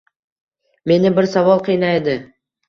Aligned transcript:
Meni 0.91 1.11
bir 1.19 1.29
savol 1.35 1.63
qiynaydi 1.69 2.17